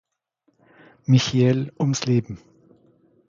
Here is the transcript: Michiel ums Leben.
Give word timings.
Michiel 1.05 1.71
ums 1.79 2.05
Leben. 2.05 2.39